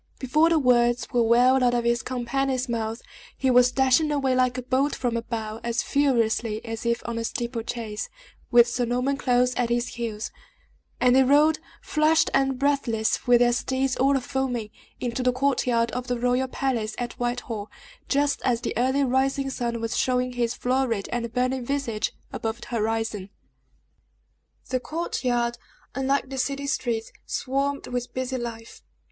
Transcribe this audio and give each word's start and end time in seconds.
Before 0.17 0.49
the 0.49 0.57
words 0.57 1.07
were 1.13 1.21
well 1.21 1.63
out 1.63 1.75
of 1.75 1.83
his 1.83 2.01
companion's 2.01 2.67
mouth, 2.67 3.03
he 3.37 3.51
was 3.51 3.71
dashing 3.71 4.11
away 4.11 4.33
like 4.33 4.57
a 4.57 4.63
bolt 4.63 4.95
from 4.95 5.15
a 5.15 5.21
bow, 5.21 5.59
as 5.63 5.83
furiously 5.83 6.59
as 6.65 6.87
if 6.87 7.03
on 7.05 7.19
a 7.19 7.23
steeple 7.23 7.61
chase, 7.61 8.09
with 8.49 8.67
Sir 8.67 8.85
Norman 8.85 9.15
close 9.15 9.53
at 9.57 9.69
his 9.69 9.89
heels; 9.89 10.31
and 10.99 11.15
they 11.15 11.21
rode, 11.21 11.59
flushed 11.83 12.31
and 12.33 12.57
breathless, 12.57 13.27
with 13.27 13.41
their 13.41 13.53
steeds 13.53 13.95
all 13.95 14.17
a 14.17 14.21
foaming, 14.21 14.71
into 14.99 15.21
the 15.21 15.31
court 15.31 15.67
yard 15.67 15.91
of 15.91 16.07
the 16.07 16.17
royal 16.17 16.47
palace 16.47 16.95
at 16.97 17.13
Whitehall, 17.19 17.69
just 18.09 18.41
as 18.43 18.61
the 18.61 18.75
early 18.77 19.03
rising 19.03 19.51
sun 19.51 19.79
was 19.79 19.95
showing 19.95 20.31
his 20.33 20.55
florid 20.55 21.09
and 21.11 21.31
burning 21.31 21.63
visage 21.63 22.11
above 22.33 22.59
the 22.61 22.67
horizon. 22.69 23.29
The 24.69 24.79
court 24.79 25.23
yard, 25.23 25.59
unlike 25.93 26.31
the 26.31 26.39
city 26.39 26.65
streets, 26.65 27.11
swarmed 27.27 27.85
with 27.85 28.15
busy 28.15 28.37
life. 28.37 28.81